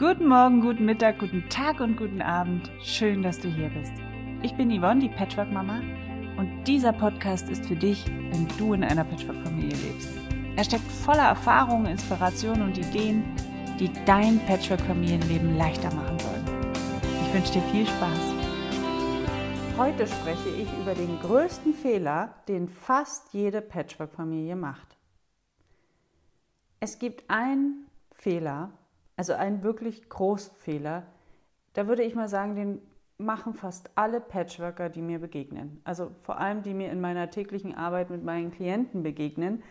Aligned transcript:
Guten 0.00 0.28
Morgen, 0.28 0.62
guten 0.62 0.86
Mittag, 0.86 1.18
guten 1.18 1.46
Tag 1.50 1.80
und 1.80 1.98
guten 1.98 2.22
Abend. 2.22 2.70
Schön, 2.82 3.22
dass 3.22 3.38
du 3.38 3.48
hier 3.48 3.68
bist. 3.68 3.92
Ich 4.42 4.54
bin 4.54 4.70
Yvonne, 4.70 4.98
die 4.98 5.10
Patchwork-Mama, 5.10 5.82
und 6.38 6.64
dieser 6.64 6.94
Podcast 6.94 7.50
ist 7.50 7.66
für 7.66 7.76
dich, 7.76 8.06
wenn 8.06 8.48
du 8.56 8.72
in 8.72 8.82
einer 8.82 9.04
Patchwork-Familie 9.04 9.76
lebst. 9.76 10.08
Er 10.56 10.64
steckt 10.64 10.90
voller 10.90 11.24
Erfahrungen, 11.24 11.84
Inspirationen 11.84 12.62
und 12.62 12.78
Ideen, 12.78 13.24
die 13.78 13.90
dein 14.06 14.40
Patchwork-Familienleben 14.46 15.58
leichter 15.58 15.94
machen 15.94 16.18
sollen. 16.18 16.46
Ich 17.26 17.34
wünsche 17.34 17.52
dir 17.52 17.62
viel 17.70 17.86
Spaß. 17.86 18.34
Heute 19.76 20.06
spreche 20.06 20.48
ich 20.48 20.68
über 20.80 20.94
den 20.94 21.20
größten 21.20 21.74
Fehler, 21.74 22.36
den 22.48 22.70
fast 22.70 23.34
jede 23.34 23.60
Patchwork-Familie 23.60 24.56
macht. 24.56 24.96
Es 26.80 26.98
gibt 26.98 27.28
einen 27.28 27.86
Fehler, 28.12 28.70
also 29.20 29.34
einen 29.34 29.62
wirklich 29.62 30.08
großen 30.08 30.54
Fehler, 30.56 31.02
da 31.74 31.86
würde 31.86 32.02
ich 32.02 32.14
mal 32.14 32.30
sagen, 32.30 32.54
den 32.54 32.80
machen 33.18 33.52
fast 33.52 33.90
alle 33.94 34.18
Patchworker, 34.18 34.88
die 34.88 35.02
mir 35.02 35.18
begegnen. 35.18 35.82
Also 35.84 36.10
vor 36.22 36.38
allem, 36.38 36.62
die 36.62 36.72
mir 36.72 36.90
in 36.90 37.02
meiner 37.02 37.28
täglichen 37.28 37.74
Arbeit 37.74 38.08
mit 38.08 38.24
meinen 38.24 38.50
Klienten 38.50 39.02
begegnen. 39.02 39.62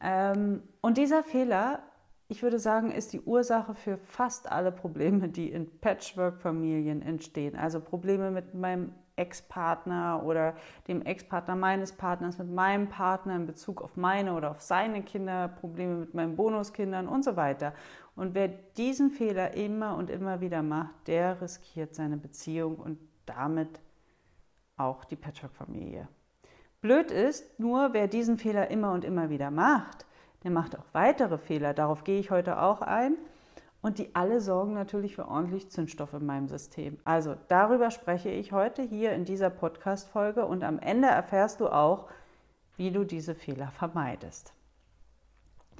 Ähm, 0.00 0.62
und 0.82 0.98
dieser 0.98 1.24
Fehler, 1.24 1.80
ich 2.28 2.44
würde 2.44 2.60
sagen, 2.60 2.92
ist 2.92 3.12
die 3.12 3.22
Ursache 3.22 3.74
für 3.74 3.98
fast 3.98 4.52
alle 4.52 4.70
Probleme, 4.70 5.28
die 5.28 5.50
in 5.50 5.80
Patchwork-Familien 5.80 7.02
entstehen. 7.02 7.56
Also 7.56 7.80
Probleme 7.80 8.30
mit 8.30 8.54
meinem 8.54 8.92
Ex-Partner 9.16 10.22
oder 10.24 10.54
dem 10.86 11.02
Ex-Partner 11.02 11.56
meines 11.56 11.92
Partners, 11.92 12.38
mit 12.38 12.50
meinem 12.50 12.88
Partner 12.88 13.34
in 13.34 13.46
Bezug 13.46 13.82
auf 13.82 13.96
meine 13.96 14.34
oder 14.34 14.50
auf 14.50 14.60
seine 14.60 15.02
Kinder, 15.02 15.48
Probleme 15.48 15.96
mit 15.96 16.14
meinen 16.14 16.36
Bonuskindern 16.36 17.08
und 17.08 17.24
so 17.24 17.34
weiter. 17.34 17.72
Und 18.16 18.34
wer 18.34 18.48
diesen 18.48 19.10
Fehler 19.10 19.54
immer 19.54 19.96
und 19.96 20.10
immer 20.10 20.40
wieder 20.40 20.62
macht, 20.62 21.06
der 21.06 21.40
riskiert 21.40 21.94
seine 21.94 22.16
Beziehung 22.16 22.76
und 22.76 22.98
damit 23.26 23.78
auch 24.76 25.04
die 25.04 25.16
Patchwork-Familie. 25.16 26.08
Blöd 26.80 27.10
ist 27.10 27.58
nur, 27.60 27.92
wer 27.92 28.08
diesen 28.08 28.38
Fehler 28.38 28.70
immer 28.70 28.92
und 28.92 29.04
immer 29.04 29.28
wieder 29.28 29.50
macht, 29.50 30.06
der 30.44 30.50
macht 30.50 30.78
auch 30.78 30.86
weitere 30.92 31.38
Fehler. 31.38 31.74
Darauf 31.74 32.04
gehe 32.04 32.18
ich 32.18 32.30
heute 32.30 32.60
auch 32.60 32.80
ein. 32.80 33.16
Und 33.82 33.98
die 33.98 34.14
alle 34.14 34.40
sorgen 34.40 34.72
natürlich 34.72 35.14
für 35.14 35.28
ordentlich 35.28 35.70
Zündstoff 35.70 36.12
in 36.12 36.26
meinem 36.26 36.48
System. 36.48 36.98
Also 37.04 37.36
darüber 37.48 37.90
spreche 37.90 38.30
ich 38.30 38.52
heute 38.52 38.82
hier 38.82 39.12
in 39.12 39.24
dieser 39.24 39.50
Podcast-Folge 39.50 40.44
und 40.44 40.64
am 40.64 40.78
Ende 40.78 41.08
erfährst 41.08 41.60
du 41.60 41.68
auch, 41.68 42.08
wie 42.76 42.90
du 42.90 43.04
diese 43.04 43.34
Fehler 43.34 43.70
vermeidest. 43.70 44.52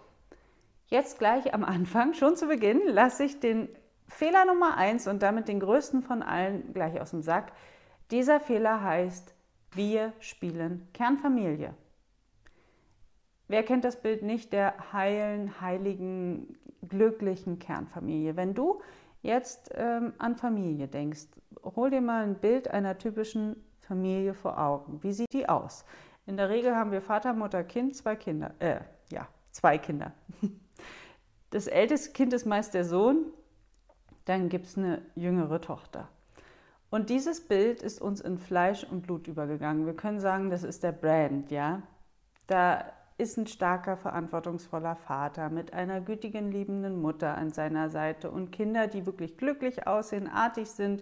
jetzt 0.87 1.19
gleich 1.19 1.53
am 1.53 1.65
Anfang, 1.65 2.13
schon 2.13 2.37
zu 2.37 2.47
Beginn, 2.47 2.79
lasse 2.87 3.25
ich 3.25 3.41
den 3.41 3.67
Fehler 4.11 4.45
Nummer 4.45 4.77
eins 4.77 5.07
und 5.07 5.23
damit 5.23 5.47
den 5.47 5.59
größten 5.59 6.03
von 6.03 6.21
allen 6.21 6.73
gleich 6.73 6.99
aus 6.99 7.11
dem 7.11 7.21
Sack. 7.21 7.53
Dieser 8.11 8.39
Fehler 8.39 8.83
heißt, 8.83 9.33
wir 9.73 10.13
spielen 10.19 10.87
Kernfamilie. 10.93 11.73
Wer 13.47 13.63
kennt 13.63 13.83
das 13.83 14.01
Bild 14.01 14.21
nicht 14.21 14.53
der 14.53 14.93
heilen, 14.93 15.59
heiligen, 15.59 16.57
glücklichen 16.87 17.57
Kernfamilie? 17.59 18.35
Wenn 18.35 18.53
du 18.53 18.81
jetzt 19.21 19.71
ähm, 19.75 20.13
an 20.19 20.35
Familie 20.35 20.87
denkst, 20.87 21.27
hol 21.63 21.89
dir 21.89 22.01
mal 22.01 22.23
ein 22.23 22.35
Bild 22.35 22.69
einer 22.69 22.97
typischen 22.97 23.55
Familie 23.79 24.33
vor 24.33 24.59
Augen. 24.59 25.01
Wie 25.03 25.13
sieht 25.13 25.33
die 25.33 25.49
aus? 25.49 25.85
In 26.25 26.37
der 26.37 26.49
Regel 26.49 26.75
haben 26.75 26.91
wir 26.91 27.01
Vater, 27.01 27.33
Mutter, 27.33 27.63
Kind, 27.63 27.95
zwei 27.95 28.15
Kinder. 28.15 28.53
Äh, 28.59 28.81
ja, 29.09 29.27
zwei 29.51 29.77
Kinder. 29.77 30.13
Das 31.49 31.67
älteste 31.67 32.13
Kind 32.13 32.31
ist 32.31 32.45
meist 32.45 32.73
der 32.73 32.85
Sohn, 32.85 33.25
dann 34.25 34.49
gibt 34.49 34.67
es 34.67 34.77
eine 34.77 35.01
jüngere 35.15 35.61
Tochter. 35.61 36.07
Und 36.89 37.09
dieses 37.09 37.47
Bild 37.47 37.81
ist 37.81 38.01
uns 38.01 38.19
in 38.19 38.37
Fleisch 38.37 38.83
und 38.83 39.01
Blut 39.01 39.27
übergegangen. 39.27 39.85
Wir 39.85 39.95
können 39.95 40.19
sagen, 40.19 40.49
das 40.49 40.63
ist 40.63 40.83
der 40.83 40.91
Brand, 40.91 41.49
ja. 41.49 41.83
Da 42.47 42.83
ist 43.17 43.37
ein 43.37 43.47
starker, 43.47 43.97
verantwortungsvoller 43.97 44.95
Vater 44.95 45.49
mit 45.49 45.73
einer 45.73 46.01
gütigen, 46.01 46.51
liebenden 46.51 47.01
Mutter 47.01 47.37
an 47.37 47.51
seiner 47.51 47.89
Seite 47.89 48.29
und 48.31 48.51
Kinder, 48.51 48.87
die 48.87 49.05
wirklich 49.05 49.37
glücklich 49.37 49.87
aussehen, 49.87 50.27
artig 50.27 50.69
sind, 50.69 51.01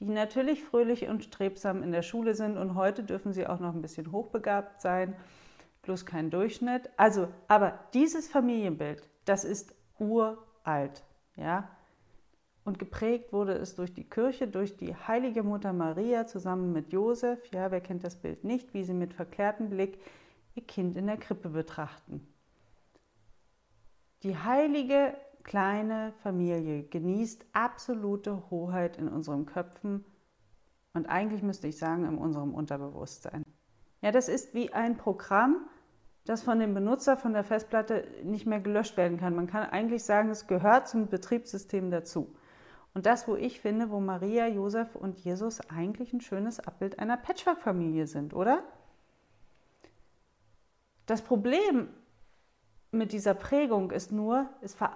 die 0.00 0.06
natürlich 0.06 0.64
fröhlich 0.64 1.08
und 1.08 1.22
strebsam 1.22 1.82
in 1.82 1.92
der 1.92 2.02
Schule 2.02 2.34
sind 2.34 2.58
und 2.58 2.74
heute 2.74 3.04
dürfen 3.04 3.32
sie 3.32 3.46
auch 3.46 3.60
noch 3.60 3.74
ein 3.74 3.80
bisschen 3.82 4.10
hochbegabt 4.10 4.82
sein, 4.82 5.14
bloß 5.82 6.04
kein 6.04 6.30
Durchschnitt. 6.30 6.90
Also, 6.96 7.28
aber 7.46 7.78
dieses 7.94 8.28
Familienbild, 8.28 9.08
das 9.24 9.44
ist 9.44 9.74
uralt, 9.98 11.04
ja. 11.36 11.68
Und 12.64 12.78
geprägt 12.78 13.32
wurde 13.32 13.54
es 13.54 13.74
durch 13.74 13.92
die 13.92 14.08
Kirche, 14.08 14.46
durch 14.46 14.76
die 14.76 14.94
heilige 14.94 15.42
Mutter 15.42 15.72
Maria 15.72 16.26
zusammen 16.26 16.72
mit 16.72 16.92
Josef. 16.92 17.40
Ja, 17.52 17.70
wer 17.70 17.80
kennt 17.80 18.04
das 18.04 18.16
Bild 18.16 18.44
nicht, 18.44 18.72
wie 18.72 18.84
sie 18.84 18.94
mit 18.94 19.14
verklärtem 19.14 19.70
Blick 19.70 19.98
ihr 20.54 20.64
Kind 20.64 20.96
in 20.96 21.06
der 21.06 21.16
Krippe 21.16 21.48
betrachten. 21.48 22.26
Die 24.22 24.36
heilige 24.36 25.14
kleine 25.42 26.12
Familie 26.22 26.84
genießt 26.84 27.46
absolute 27.52 28.50
Hoheit 28.50 28.96
in 28.96 29.08
unseren 29.08 29.46
Köpfen 29.46 30.04
und 30.94 31.06
eigentlich 31.06 31.42
müsste 31.42 31.66
ich 31.66 31.78
sagen 31.78 32.04
in 32.04 32.18
unserem 32.18 32.54
Unterbewusstsein. 32.54 33.42
Ja, 34.02 34.12
das 34.12 34.28
ist 34.28 34.54
wie 34.54 34.72
ein 34.72 34.96
Programm, 34.96 35.68
das 36.24 36.42
von 36.42 36.58
dem 36.60 36.74
Benutzer 36.74 37.16
von 37.16 37.32
der 37.32 37.44
Festplatte 37.44 38.06
nicht 38.22 38.46
mehr 38.46 38.60
gelöscht 38.60 38.96
werden 38.96 39.18
kann. 39.18 39.34
Man 39.34 39.46
kann 39.46 39.68
eigentlich 39.68 40.04
sagen, 40.04 40.30
es 40.30 40.46
gehört 40.46 40.88
zum 40.88 41.08
Betriebssystem 41.08 41.90
dazu. 41.90 42.36
Und 42.94 43.06
das, 43.06 43.26
wo 43.26 43.36
ich 43.36 43.60
finde, 43.60 43.90
wo 43.90 44.00
Maria, 44.00 44.46
Josef 44.46 44.94
und 44.94 45.18
Jesus 45.18 45.60
eigentlich 45.70 46.12
ein 46.12 46.20
schönes 46.20 46.60
Abbild 46.60 46.98
einer 46.98 47.16
Patchwork-Familie 47.16 48.06
sind, 48.06 48.34
oder? 48.34 48.62
Das 51.06 51.22
Problem 51.22 51.88
mit 52.90 53.12
dieser 53.12 53.34
Prägung 53.34 53.90
ist 53.90 54.12
nur, 54.12 54.48
es, 54.60 54.74
ver 54.74 54.92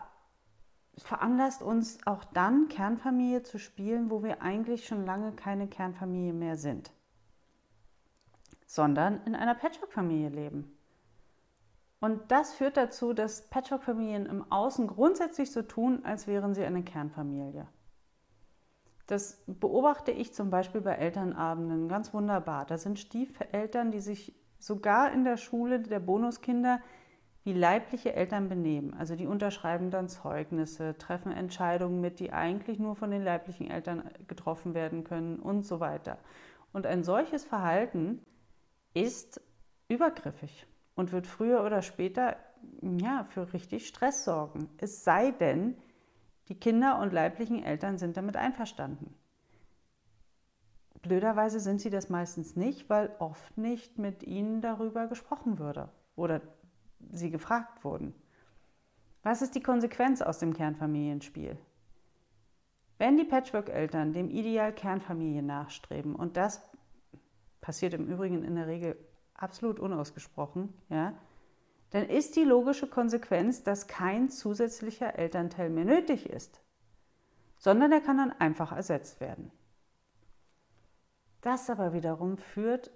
veranlasst 0.99 1.61
uns 1.63 1.99
auch 2.07 2.25
dann 2.25 2.69
Kernfamilie 2.69 3.43
zu 3.43 3.59
spielen, 3.59 4.11
wo 4.11 4.23
wir 4.23 4.41
eigentlich 4.41 4.87
schon 4.87 5.05
lange 5.05 5.33
keine 5.33 5.69
Kernfamilie 5.69 6.33
mehr 6.33 6.57
sind, 6.57 6.91
sondern 8.67 9.21
in 9.27 9.35
einer 9.35 9.55
Patchwork-Familie 9.55 10.31
leben. 10.31 10.73
Und 12.01 12.31
das 12.31 12.55
führt 12.55 12.79
dazu, 12.79 13.13
dass 13.13 13.49
Patchwork-Familien 13.49 14.27
im 14.27 14.51
Außen 14.51 14.87
grundsätzlich 14.87 15.51
so 15.51 15.63
tun, 15.63 16.03
als 16.05 16.27
wären 16.27 16.55
sie 16.55 16.65
eine 16.65 16.83
Kernfamilie. 16.83 17.67
Das 19.07 19.43
beobachte 19.47 20.11
ich 20.11 20.35
zum 20.35 20.51
Beispiel 20.51 20.81
bei 20.81 20.95
Elternabenden 20.95 21.89
ganz 21.89 22.13
wunderbar. 22.13 22.67
Da 22.67 22.77
sind 22.77 22.99
Stiefeltern, 22.99 23.91
die 23.93 24.01
sich 24.01 24.35
sogar 24.59 25.13
in 25.13 25.25
der 25.25 25.37
Schule 25.37 25.81
der 25.81 26.01
Bonuskinder 26.01 26.81
wie 27.45 27.53
leibliche 27.53 28.13
Eltern 28.15 28.49
benehmen. 28.49 28.93
Also 28.95 29.15
die 29.15 29.29
unterschreiben 29.29 29.93
dann 29.93 30.09
Zeugnisse, 30.09 30.99
treffen 30.99 31.31
Entscheidungen 31.31 32.01
mit, 32.01 32.19
die 32.19 32.33
eigentlich 32.33 32.81
nur 32.81 32.97
von 32.97 33.13
den 33.13 33.23
leiblichen 33.23 33.71
Eltern 33.71 34.11
getroffen 34.27 34.75
werden 34.75 35.05
können 35.05 35.39
und 35.39 35.65
so 35.65 35.79
weiter. 35.79 36.19
Und 36.73 36.87
ein 36.87 37.05
solches 37.05 37.45
Verhalten 37.45 38.21
ist 38.95 39.41
übergriffig 39.89 40.67
und 40.97 41.13
wird 41.13 41.29
früher 41.29 41.63
oder 41.65 41.83
später 41.83 42.37
ja, 42.83 43.25
für 43.25 43.53
richtig 43.53 43.87
Stress 43.87 44.25
sorgen. 44.25 44.69
Es 44.79 45.05
sei 45.05 45.31
denn, 45.31 45.77
die 46.49 46.59
Kinder 46.59 46.99
und 47.01 47.13
leiblichen 47.13 47.63
Eltern 47.63 47.99
sind 47.99 48.17
damit 48.17 48.37
einverstanden. 48.37 49.15
Blöderweise 51.03 51.61
sind 51.61 51.81
sie 51.81 51.91
das 51.91 52.09
meistens 52.09 52.57
nicht, 52.57 52.91
weil 52.91 53.15
oft 53.19 53.57
nicht 53.59 53.99
mit 53.99 54.23
ihnen 54.23 54.61
darüber 54.61 55.07
gesprochen 55.07 55.59
würde 55.59 55.89
oder 56.17 56.41
sie 57.13 57.31
gefragt 57.31 57.85
wurden. 57.85 58.15
Was 59.23 59.43
ist 59.43 59.55
die 59.55 59.63
Konsequenz 59.63 60.23
aus 60.23 60.39
dem 60.39 60.53
Kernfamilienspiel? 60.53 61.59
Wenn 62.99 63.17
die 63.17 63.25
Patchwork-Eltern 63.25 64.13
dem 64.13 64.31
Ideal 64.31 64.73
Kernfamilie 64.73 65.43
nachstreben, 65.43 66.15
und 66.15 66.37
das 66.37 66.63
passiert 67.61 67.95
im 67.95 68.07
Übrigen 68.07 68.43
in 68.43 68.55
der 68.55 68.67
Regel 68.67 68.97
absolut 69.35 69.79
unausgesprochen, 69.79 70.73
ja, 70.89 71.13
dann 71.91 72.09
ist 72.09 72.37
die 72.37 72.45
logische 72.45 72.89
Konsequenz, 72.89 73.63
dass 73.63 73.87
kein 73.87 74.29
zusätzlicher 74.29 75.19
Elternteil 75.19 75.71
mehr 75.71 75.85
nötig 75.85 76.29
ist, 76.29 76.61
sondern 77.59 77.93
er 77.93 78.01
kann 78.01 78.19
dann 78.19 78.33
einfach 78.33 78.73
ersetzt 78.73 79.21
werden. 79.21 79.51
Das 81.41 81.71
aber 81.71 81.93
wiederum 81.93 82.39
führt 82.39 82.91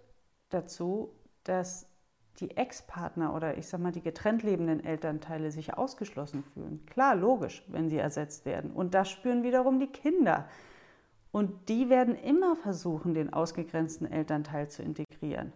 dazu, 0.48 1.14
dass 1.44 1.86
die 2.40 2.56
Ex-Partner 2.56 3.34
oder 3.34 3.58
ich 3.58 3.68
sag 3.68 3.80
mal 3.80 3.92
die 3.92 4.00
getrennt 4.00 4.42
lebenden 4.42 4.82
Elternteile 4.82 5.50
sich 5.50 5.74
ausgeschlossen 5.74 6.42
fühlen. 6.42 6.84
Klar, 6.86 7.14
logisch, 7.14 7.64
wenn 7.68 7.88
sie 7.88 7.98
ersetzt 7.98 8.46
werden. 8.46 8.70
Und 8.70 8.94
das 8.94 9.10
spüren 9.10 9.42
wiederum 9.42 9.78
die 9.78 9.88
Kinder. 9.88 10.48
Und 11.32 11.68
die 11.68 11.90
werden 11.90 12.16
immer 12.16 12.56
versuchen, 12.56 13.14
den 13.14 13.32
ausgegrenzten 13.32 14.10
Elternteil 14.10 14.68
zu 14.68 14.82
integrieren. 14.82 15.52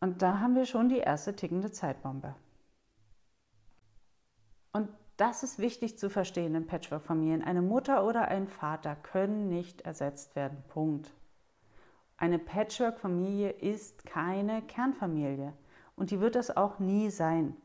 Und 0.00 0.22
da 0.22 0.40
haben 0.40 0.54
wir 0.54 0.66
schon 0.66 0.88
die 0.88 0.98
erste 0.98 1.34
tickende 1.34 1.72
Zeitbombe. 1.72 2.34
Und 4.72 4.88
das 5.16 5.42
ist 5.42 5.58
wichtig 5.58 5.98
zu 5.98 6.08
verstehen 6.08 6.54
in 6.54 6.66
Patchwork-Familien. 6.66 7.42
Eine 7.42 7.62
Mutter 7.62 8.06
oder 8.06 8.28
ein 8.28 8.46
Vater 8.46 8.94
können 8.94 9.48
nicht 9.48 9.80
ersetzt 9.80 10.36
werden. 10.36 10.62
Punkt. 10.68 11.12
Eine 12.16 12.38
Patchwork-Familie 12.38 13.50
ist 13.50 14.04
keine 14.06 14.62
Kernfamilie 14.62 15.52
und 15.96 16.10
die 16.10 16.20
wird 16.20 16.36
es 16.36 16.56
auch 16.56 16.78
nie 16.78 17.10
sein. 17.10 17.56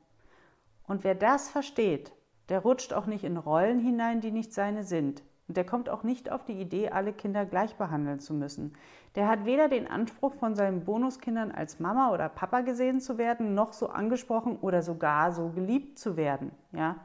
Und 0.88 1.04
wer 1.04 1.16
das 1.16 1.50
versteht, 1.50 2.12
der 2.50 2.60
rutscht 2.60 2.94
auch 2.94 3.06
nicht 3.06 3.24
in 3.24 3.38
Rollen 3.38 3.80
hinein, 3.80 4.22
die 4.22 4.32
nicht 4.32 4.54
seine 4.54 4.84
sind. 4.84 5.24
Und 5.48 5.58
der 5.58 5.66
kommt 5.66 5.90
auch 5.90 6.04
nicht 6.04 6.32
auf 6.32 6.46
die 6.46 6.60
Idee, 6.60 6.90
alle 6.90 7.12
Kinder 7.12 7.46
gleich 7.46 7.76
behandeln 7.76 8.20
zu 8.20 8.34
müssen. 8.34 8.74
Der 9.16 9.28
hat 9.28 9.46
weder 9.46 9.68
den 9.68 9.88
Anspruch, 9.88 10.34
von 10.36 10.56
seinen 10.56 10.86
Bonuskindern 10.86 11.52
als 11.52 11.80
Mama 11.80 12.12
oder 12.12 12.30
Papa 12.30 12.62
gesehen 12.62 13.02
zu 13.02 13.18
werden, 13.18 13.54
noch 13.54 13.74
so 13.74 13.90
angesprochen 13.90 14.58
oder 14.62 14.82
sogar 14.82 15.34
so 15.34 15.50
geliebt 15.50 16.00
zu 16.00 16.16
werden. 16.16 16.52
Ja? 16.72 16.96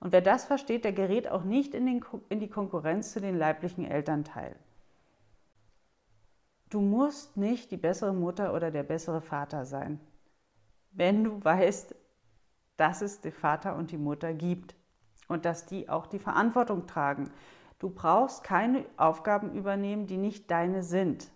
Und 0.00 0.12
wer 0.12 0.22
das 0.22 0.44
versteht, 0.44 0.84
der 0.84 0.92
gerät 0.92 1.28
auch 1.30 1.44
nicht 1.44 1.74
in, 1.74 1.86
den, 1.86 2.04
in 2.28 2.40
die 2.40 2.48
Konkurrenz 2.48 3.12
zu 3.12 3.20
den 3.20 3.36
leiblichen 3.36 3.84
Elternteilen. 3.84 4.56
Du 6.70 6.80
musst 6.80 7.36
nicht 7.36 7.70
die 7.70 7.76
bessere 7.76 8.12
Mutter 8.12 8.54
oder 8.54 8.70
der 8.70 8.82
bessere 8.82 9.20
Vater 9.20 9.64
sein, 9.64 10.00
wenn 10.90 11.24
du 11.24 11.42
weißt, 11.42 11.94
dass 12.76 13.02
es 13.02 13.20
den 13.20 13.32
Vater 13.32 13.76
und 13.76 13.90
die 13.90 13.98
Mutter 13.98 14.32
gibt 14.34 14.74
und 15.28 15.44
dass 15.44 15.66
die 15.66 15.88
auch 15.88 16.06
die 16.06 16.18
Verantwortung 16.18 16.86
tragen. 16.86 17.30
Du 17.78 17.90
brauchst 17.90 18.42
keine 18.42 18.84
Aufgaben 18.96 19.52
übernehmen, 19.52 20.06
die 20.06 20.16
nicht 20.16 20.50
deine 20.50 20.82
sind. 20.82 21.30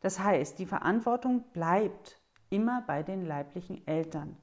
Das 0.00 0.20
heißt, 0.20 0.58
die 0.58 0.66
Verantwortung 0.66 1.42
bleibt 1.52 2.20
immer 2.50 2.82
bei 2.86 3.02
den 3.02 3.24
leiblichen 3.24 3.84
Eltern. 3.86 4.36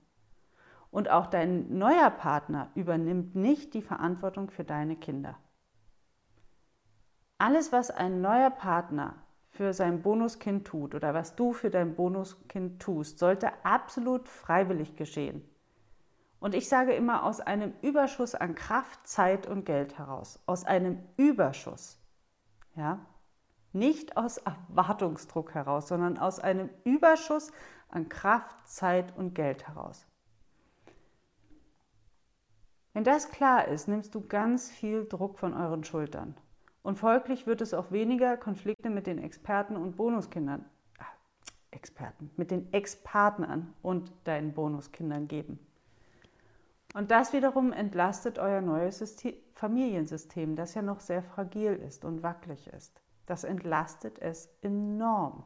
Und 0.92 1.10
auch 1.10 1.28
dein 1.28 1.78
neuer 1.78 2.10
Partner 2.10 2.70
übernimmt 2.76 3.36
nicht 3.36 3.74
die 3.74 3.82
Verantwortung 3.82 4.52
für 4.52 4.64
deine 4.64 4.96
Kinder. 4.96 5.38
Alles, 7.38 7.72
was 7.72 7.90
ein 7.90 8.22
neuer 8.22 8.52
Partner 8.52 9.16
für 9.50 9.74
sein 9.74 10.02
Bonuskind 10.02 10.68
tut 10.68 10.94
oder 10.94 11.14
was 11.14 11.36
du 11.36 11.54
für 11.54 11.70
dein 11.70 11.96
Bonuskind 11.96 12.82
tust, 12.82 13.20
sollte 13.20 13.52
absolut 13.64 14.28
freiwillig 14.28 14.96
geschehen. 14.96 15.44
Und 16.44 16.56
ich 16.56 16.68
sage 16.68 16.92
immer 16.92 17.24
aus 17.24 17.40
einem 17.40 17.72
Überschuss 17.82 18.36
an 18.36 18.54
Kraft, 18.54 19.08
Zeit 19.08 19.48
und 19.48 19.66
Geld 19.66 19.98
heraus. 19.98 20.42
Aus 20.46 20.66
einem 20.66 21.02
Überschuss. 21.16 21.98
Ja? 22.76 23.00
Nicht 23.72 24.18
aus 24.18 24.40
Erwartungsdruck 24.40 25.54
heraus, 25.54 25.88
sondern 25.88 26.18
aus 26.18 26.42
einem 26.42 26.70
Überschuss 26.84 27.54
an 27.88 28.10
Kraft, 28.10 28.58
Zeit 28.68 29.16
und 29.16 29.36
Geld 29.36 29.70
heraus. 29.70 30.06
Wenn 32.92 33.06
das 33.06 33.30
klar 33.30 33.70
ist, 33.70 33.88
nimmst 33.88 34.14
du 34.14 34.28
ganz 34.28 34.70
viel 34.70 35.06
Druck 35.06 35.40
von 35.40 35.54
euren 35.54 35.86
Schultern. 35.86 36.36
Und 36.82 37.00
folglich 37.00 37.48
wird 37.48 37.62
es 37.62 37.74
auch 37.74 37.92
weniger 37.92 38.36
Konflikte 38.36 38.90
mit 38.90 39.08
den 39.08 39.18
Experten 39.18 39.78
und 39.78 39.96
Bonuskindern, 39.96 40.66
äh, 41.00 41.04
Experten, 41.74 42.32
mit 42.36 42.52
den 42.52 42.74
Ex-Partnern 42.74 43.74
und 43.82 44.12
deinen 44.26 44.54
Bonuskindern 44.54 45.30
geben. 45.30 45.66
Und 46.94 47.10
das 47.10 47.34
wiederum 47.34 47.74
entlastet 47.74 48.38
euer 48.38 48.62
neues 48.62 49.00
System, 49.00 49.34
Familiensystem, 49.54 50.56
das 50.56 50.76
ja 50.76 50.82
noch 50.82 51.00
sehr 51.00 51.24
fragil 51.24 51.76
ist 51.76 52.06
und 52.06 52.22
wackelig 52.22 52.68
ist. 52.68 53.02
Das 53.26 53.44
entlastet 53.44 54.20
es 54.20 54.50
enorm 54.62 55.44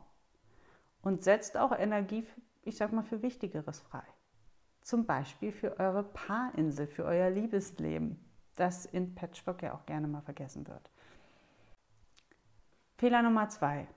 und 1.02 1.24
setzt 1.24 1.58
auch 1.58 1.72
Energie, 1.72 2.26
ich 2.64 2.76
sag 2.76 2.92
mal, 2.92 3.04
für 3.04 3.22
Wichtigeres 3.22 3.80
frei. 3.80 4.04
Zum 4.82 5.06
Beispiel 5.06 5.52
für 5.52 5.80
eure 5.80 6.04
Paarinsel, 6.04 6.88
für 6.88 7.06
euer 7.06 7.30
Liebesleben, 7.30 8.20
das 8.56 8.86
in 8.86 9.16
Patchwork 9.16 9.62
ja 9.62 9.74
auch 9.74 9.86
gerne 9.86 10.08
mal 10.08 10.22
vergessen 10.22 10.68
wird. 10.68 10.90
Fehler 12.98 13.22
Nummer 13.22 13.48
zwei. 13.50 13.88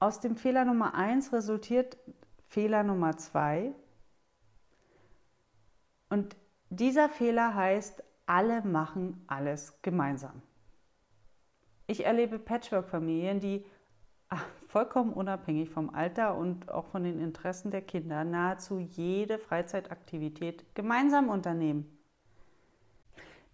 Aus 0.00 0.20
dem 0.20 0.36
Fehler 0.36 0.64
Nummer 0.64 0.94
eins 0.94 1.32
resultiert 1.32 1.98
Fehler 2.46 2.82
Nummer 2.82 3.16
zwei. 3.16 3.74
Und 6.08 6.36
dieser 6.70 7.08
Fehler 7.08 7.54
heißt, 7.54 8.02
alle 8.26 8.62
machen 8.62 9.24
alles 9.26 9.80
gemeinsam. 9.82 10.42
Ich 11.86 12.04
erlebe 12.04 12.38
Patchwork-Familien, 12.38 13.40
die 13.40 13.64
ach, 14.28 14.44
vollkommen 14.66 15.12
unabhängig 15.12 15.70
vom 15.70 15.94
Alter 15.94 16.36
und 16.36 16.70
auch 16.70 16.86
von 16.86 17.04
den 17.04 17.20
Interessen 17.20 17.70
der 17.70 17.82
Kinder 17.82 18.24
nahezu 18.24 18.78
jede 18.78 19.38
Freizeitaktivität 19.38 20.74
gemeinsam 20.74 21.30
unternehmen. 21.30 21.98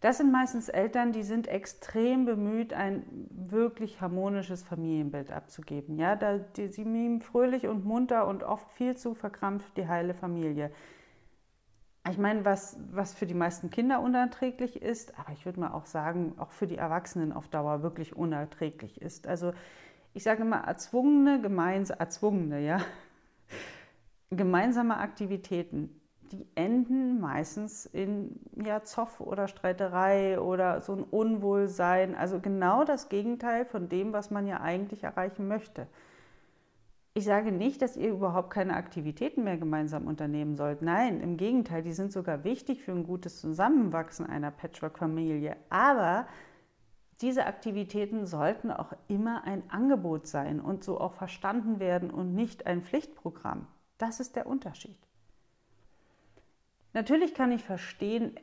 Das 0.00 0.18
sind 0.18 0.30
meistens 0.30 0.68
Eltern, 0.68 1.12
die 1.12 1.22
sind 1.22 1.48
extrem 1.48 2.26
bemüht, 2.26 2.74
ein 2.74 3.04
wirklich 3.30 4.02
harmonisches 4.02 4.62
Familienbild 4.62 5.30
abzugeben. 5.30 5.96
Ja, 5.96 6.14
da, 6.14 6.36
die, 6.36 6.68
sie 6.68 6.84
mimen 6.84 7.22
fröhlich 7.22 7.68
und 7.68 7.86
munter 7.86 8.26
und 8.26 8.42
oft 8.42 8.70
viel 8.72 8.98
zu 8.98 9.14
verkrampft 9.14 9.74
die 9.78 9.88
heile 9.88 10.12
Familie. 10.12 10.70
Ich 12.10 12.18
meine, 12.18 12.44
was, 12.44 12.76
was 12.92 13.14
für 13.14 13.26
die 13.26 13.34
meisten 13.34 13.70
Kinder 13.70 14.00
unerträglich 14.00 14.82
ist, 14.82 15.18
aber 15.18 15.32
ich 15.32 15.46
würde 15.46 15.60
mal 15.60 15.72
auch 15.72 15.86
sagen, 15.86 16.34
auch 16.38 16.52
für 16.52 16.66
die 16.66 16.76
Erwachsenen 16.76 17.32
auf 17.32 17.48
Dauer 17.48 17.82
wirklich 17.82 18.14
unerträglich 18.14 19.00
ist. 19.00 19.26
Also 19.26 19.52
ich 20.12 20.22
sage 20.22 20.44
mal, 20.44 20.64
erzwungene, 20.64 21.40
gemeinsame, 21.40 21.98
erzwungene, 21.98 22.60
ja, 22.60 22.80
gemeinsame 24.30 24.98
Aktivitäten 24.98 26.00
die 26.34 26.46
enden 26.54 27.20
meistens 27.20 27.86
in 27.86 28.40
ja, 28.56 28.82
Zoff 28.82 29.20
oder 29.20 29.48
Streiterei 29.48 30.40
oder 30.40 30.80
so 30.80 30.94
ein 30.94 31.04
Unwohlsein. 31.04 32.14
Also 32.14 32.40
genau 32.40 32.84
das 32.84 33.08
Gegenteil 33.08 33.64
von 33.64 33.88
dem, 33.88 34.12
was 34.12 34.30
man 34.30 34.46
ja 34.46 34.60
eigentlich 34.60 35.04
erreichen 35.04 35.48
möchte. 35.48 35.86
Ich 37.16 37.24
sage 37.24 37.52
nicht, 37.52 37.80
dass 37.80 37.96
ihr 37.96 38.10
überhaupt 38.10 38.50
keine 38.50 38.74
Aktivitäten 38.74 39.44
mehr 39.44 39.56
gemeinsam 39.56 40.08
unternehmen 40.08 40.56
sollt. 40.56 40.82
Nein, 40.82 41.20
im 41.20 41.36
Gegenteil, 41.36 41.82
die 41.82 41.92
sind 41.92 42.12
sogar 42.12 42.42
wichtig 42.42 42.82
für 42.82 42.90
ein 42.90 43.04
gutes 43.04 43.40
Zusammenwachsen 43.40 44.26
einer 44.26 44.50
Patchwork-Familie. 44.50 45.56
Aber 45.70 46.26
diese 47.20 47.46
Aktivitäten 47.46 48.26
sollten 48.26 48.72
auch 48.72 48.92
immer 49.06 49.44
ein 49.44 49.62
Angebot 49.70 50.26
sein 50.26 50.60
und 50.60 50.82
so 50.82 51.00
auch 51.00 51.14
verstanden 51.14 51.78
werden 51.78 52.10
und 52.10 52.34
nicht 52.34 52.66
ein 52.66 52.82
Pflichtprogramm. 52.82 53.68
Das 53.96 54.18
ist 54.18 54.34
der 54.34 54.48
Unterschied. 54.48 54.98
Natürlich 56.94 57.32
kann 57.32 57.52
ich 57.52 57.62
verstehen, 57.62 58.34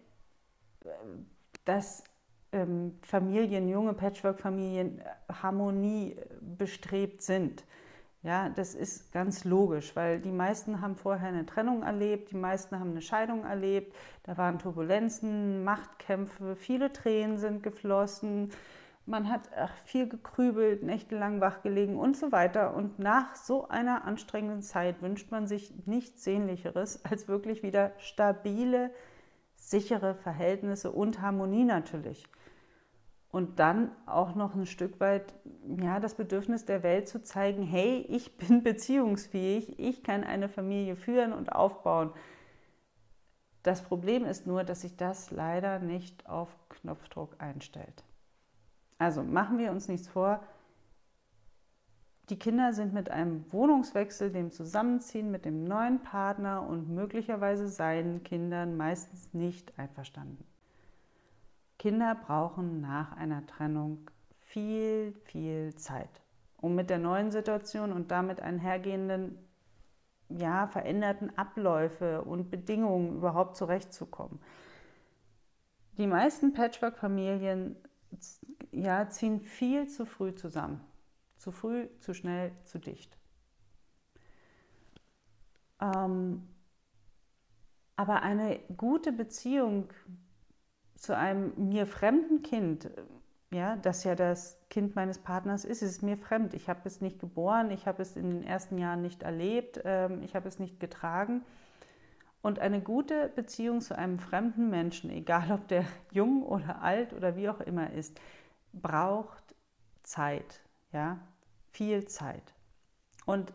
dass 1.66 2.06
ähm, 2.54 2.98
Familien, 3.02 3.68
junge 3.68 3.94
Patchwork-Familien 3.94 5.00
äh, 5.00 5.04
Harmonie 5.42 6.14
äh, 6.14 6.26
bestrebt 6.42 7.22
sind. 7.22 7.66
Ja, 8.24 8.50
das 8.50 8.76
ist 8.76 9.12
ganz 9.12 9.46
logisch, 9.46 9.96
weil 9.96 10.20
die 10.20 10.32
meisten 10.32 10.80
haben 10.80 10.96
vorher 10.96 11.30
eine 11.30 11.46
Trennung 11.48 11.82
erlebt, 11.82 12.30
die 12.32 12.38
meisten 12.38 12.80
haben 12.80 12.92
eine 12.92 13.02
Scheidung 13.02 13.46
erlebt, 13.46 13.96
da 14.24 14.38
waren 14.38 14.60
Turbulenzen, 14.60 15.64
Machtkämpfe, 15.64 16.56
viele 16.56 16.94
Tränen 16.94 17.40
sind 17.40 17.64
geflossen, 17.64 18.52
man 19.08 19.30
hat 19.30 19.50
viel 19.86 20.08
gekrübelt, 20.08 20.84
nächtelang 20.84 21.42
wachgelegen 21.42 21.98
und 21.98 22.16
so 22.16 22.32
weiter. 22.32 22.76
Und 22.76 23.00
nach 23.00 23.36
so 23.36 23.68
einer 23.68 24.06
anstrengenden 24.06 24.62
Zeit 24.62 25.02
wünscht 25.02 25.32
man 25.32 25.48
sich 25.48 25.74
nichts 25.86 26.24
Sehnlicheres 26.24 27.04
als 27.04 27.28
wirklich 27.28 27.64
wieder 27.64 27.92
stabile, 27.98 28.92
sichere 29.56 30.16
Verhältnisse 30.16 30.92
und 30.92 31.22
Harmonie 31.22 31.64
natürlich. 31.64 32.28
Und 33.32 33.60
dann 33.60 33.92
auch 34.06 34.36
noch 34.36 34.56
ein 34.56 34.66
Stück 34.66 35.00
weit 35.00 35.34
ja, 35.82 36.00
das 36.00 36.16
Bedürfnis 36.16 36.66
der 36.66 36.84
Welt 36.84 37.08
zu 37.08 37.24
zeigen, 37.24 37.64
hey, 37.64 38.06
ich 38.10 38.38
bin 38.38 38.64
beziehungsfähig, 38.64 39.80
ich 39.80 40.04
kann 40.04 40.24
eine 40.24 40.50
Familie 40.50 40.96
führen 40.96 41.32
und 41.34 41.54
aufbauen. 41.54 42.12
Das 43.64 43.84
Problem 43.84 44.26
ist 44.26 44.48
nur, 44.48 44.64
dass 44.64 44.82
sich 44.82 44.98
das 44.98 45.32
leider 45.32 45.80
nicht 45.80 46.28
auf 46.28 46.50
Knopfdruck 46.70 47.36
einstellt. 47.40 48.04
Also 48.98 49.24
machen 49.24 49.58
wir 49.58 49.72
uns 49.72 49.88
nichts 49.88 50.08
vor. 50.08 50.42
Die 52.30 52.40
Kinder 52.40 52.74
sind 52.74 52.94
mit 52.94 53.10
einem 53.10 53.52
Wohnungswechsel, 53.52 54.32
dem 54.32 54.52
Zusammenziehen 54.52 55.32
mit 55.32 55.46
dem 55.46 55.64
neuen 55.64 56.02
Partner 56.02 56.68
und 56.68 56.90
möglicherweise 56.90 57.68
seinen 57.68 58.24
Kindern 58.24 58.78
meistens 58.78 59.34
nicht 59.34 59.78
einverstanden. 59.78 60.51
Kinder 61.82 62.14
brauchen 62.14 62.80
nach 62.80 63.14
einer 63.14 63.44
Trennung 63.48 64.12
viel, 64.38 65.14
viel 65.24 65.74
Zeit. 65.74 66.22
um 66.58 66.76
mit 66.76 66.92
der 66.92 67.00
neuen 67.00 67.32
Situation 67.32 67.92
und 67.92 68.12
damit 68.12 68.40
einhergehenden 68.40 69.36
ja, 70.30 70.68
veränderten 70.68 71.36
Abläufe 71.40 72.22
und 72.22 72.52
Bedingungen 72.52 73.16
überhaupt 73.16 73.58
zurechtzukommen. 73.58 74.40
Die 75.98 76.06
meisten 76.06 76.54
Patchwork-Familien 76.54 77.76
ja, 78.72 79.10
ziehen 79.10 79.42
viel 79.42 79.88
zu 79.88 80.06
früh 80.06 80.36
zusammen. 80.36 80.82
Zu 81.38 81.52
früh, 81.52 81.88
zu 81.98 82.14
schnell, 82.14 82.52
zu 82.64 82.78
dicht. 82.78 83.18
Ähm, 85.82 86.48
aber 87.96 88.22
eine 88.22 88.60
gute 88.78 89.12
Beziehung 89.12 89.90
zu 91.02 91.18
einem 91.18 91.52
mir 91.58 91.88
fremden 91.88 92.44
Kind, 92.44 92.92
ja, 93.52 93.76
das 93.78 94.04
ja 94.04 94.14
das 94.14 94.60
Kind 94.70 94.96
meines 94.96 95.18
Partners 95.18 95.66
ist, 95.66 95.82
ist 95.82 96.04
mir 96.04 96.16
fremd. 96.16 96.54
Ich 96.54 96.70
habe 96.70 96.82
es 96.84 97.02
nicht 97.02 97.20
geboren, 97.20 97.72
ich 97.72 97.88
habe 97.88 98.04
es 98.04 98.16
in 98.16 98.30
den 98.30 98.44
ersten 98.44 98.78
Jahren 98.78 99.02
nicht 99.02 99.24
erlebt, 99.24 99.82
ähm, 99.84 100.22
ich 100.22 100.36
habe 100.36 100.48
es 100.48 100.60
nicht 100.60 100.80
getragen. 100.80 101.42
Und 102.44 102.60
eine 102.60 102.82
gute 102.82 103.30
Beziehung 103.30 103.82
zu 103.82 103.98
einem 103.98 104.20
fremden 104.20 104.70
Menschen, 104.70 105.10
egal 105.10 105.52
ob 105.52 105.68
der 105.68 105.86
jung 106.12 106.44
oder 106.44 106.84
alt 106.84 107.14
oder 107.14 107.36
wie 107.36 107.50
auch 107.50 107.62
immer 107.62 107.92
ist, 107.92 108.22
braucht 108.72 109.56
Zeit, 110.04 110.62
ja, 110.94 111.18
viel 111.72 112.06
Zeit. 112.06 112.54
Und 113.26 113.54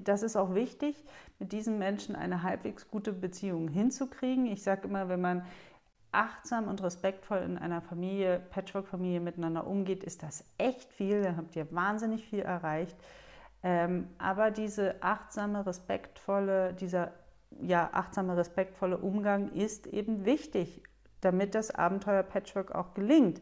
das 0.00 0.24
ist 0.24 0.34
auch 0.34 0.54
wichtig, 0.54 1.04
mit 1.38 1.52
diesen 1.52 1.78
Menschen 1.78 2.16
eine 2.16 2.42
halbwegs 2.42 2.90
gute 2.90 3.12
Beziehung 3.12 3.68
hinzukriegen. 3.68 4.46
Ich 4.46 4.64
sage 4.64 4.88
immer, 4.88 5.08
wenn 5.08 5.20
man 5.20 5.46
achtsam 6.18 6.66
und 6.66 6.82
respektvoll 6.82 7.38
in 7.38 7.56
einer 7.56 7.80
Familie, 7.80 8.40
Patchwork-Familie 8.50 9.20
miteinander 9.20 9.66
umgeht, 9.66 10.02
ist 10.02 10.24
das 10.24 10.44
echt 10.58 10.92
viel. 10.92 11.22
Da 11.22 11.36
habt 11.36 11.54
ihr 11.54 11.70
wahnsinnig 11.72 12.24
viel 12.24 12.40
erreicht. 12.40 12.96
Ähm, 13.62 14.08
aber 14.18 14.50
diese 14.50 15.00
achtsame, 15.00 15.64
respektvolle, 15.64 16.74
dieser 16.74 17.12
ja, 17.60 17.90
achtsame, 17.92 18.36
respektvolle 18.36 18.98
Umgang 18.98 19.52
ist 19.52 19.86
eben 19.86 20.24
wichtig, 20.24 20.82
damit 21.20 21.54
das 21.54 21.72
Abenteuer 21.72 22.22
Patchwork 22.24 22.72
auch 22.72 22.94
gelingt. 22.94 23.40